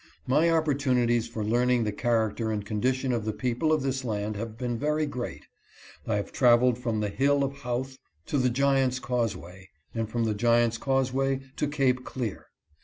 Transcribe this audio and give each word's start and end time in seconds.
My 0.25 0.49
opportunities 0.49 1.27
for 1.27 1.43
learning 1.45 1.83
the 1.83 1.91
character 1.91 2.51
and 2.51 2.65
condition 2.65 3.13
of 3.13 3.23
the 3.23 3.31
people 3.31 3.71
of 3.71 3.83
this 3.83 4.03
land 4.03 4.35
have 4.35 4.57
been 4.57 4.75
very 4.79 5.05
great. 5.05 5.45
I 6.07 6.15
have 6.15 6.31
traveled 6.31 6.79
from 6.79 7.01
the 7.01 7.09
Hill 7.09 7.43
of 7.43 7.57
Howth 7.59 7.99
to 8.25 8.39
the 8.39 8.49
Giant's 8.49 8.97
Causeway, 8.97 9.69
and 9.93 10.09
from 10.09 10.23
the 10.23 10.33
Giant's 10.33 10.79
Cause 10.79 11.13
way 11.13 11.41
to'Cape 11.55 12.03
Clear. 12.03 12.47